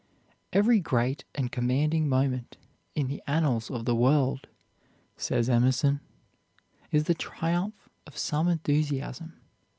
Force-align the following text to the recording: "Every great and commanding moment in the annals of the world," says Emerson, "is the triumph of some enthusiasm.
"Every 0.51 0.79
great 0.79 1.25
and 1.35 1.51
commanding 1.51 2.09
moment 2.09 2.57
in 2.95 3.05
the 3.05 3.21
annals 3.27 3.69
of 3.69 3.85
the 3.85 3.93
world," 3.95 4.47
says 5.15 5.47
Emerson, 5.47 5.99
"is 6.91 7.03
the 7.03 7.13
triumph 7.13 7.87
of 8.07 8.17
some 8.17 8.47
enthusiasm. 8.47 9.33